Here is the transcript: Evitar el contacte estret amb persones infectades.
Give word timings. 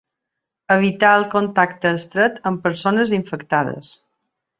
Evitar 0.75 1.11
el 1.17 1.25
contacte 1.33 1.91
estret 1.97 2.39
amb 2.53 2.63
persones 2.67 3.13
infectades. 3.19 3.93